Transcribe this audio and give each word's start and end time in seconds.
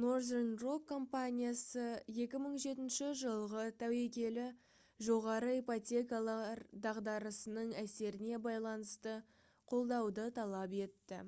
northern 0.00 0.48
rock 0.62 0.82
компаниясы 0.90 1.84
2007 2.18 2.90
жылғы 3.22 3.62
тәуекелі 3.84 4.44
жоғары 5.08 5.54
ипотекалар 5.62 6.62
дағдарысының 6.90 7.72
әсеріне 7.88 8.42
байланысты 8.50 9.16
қолдауды 9.74 10.28
талап 10.44 10.76
етті 10.88 11.22